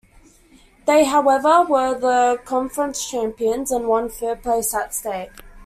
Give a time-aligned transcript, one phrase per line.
[0.87, 5.29] They, however, were the conference champions and won third place at state.